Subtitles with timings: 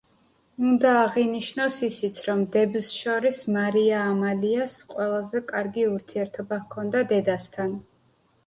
[0.67, 7.79] უნდა აღინიშნოს ისიც, რომ დებს შორის მარია ამალიას ყველაზე კარგი ურთიერთობა ჰქონდა დედასთან.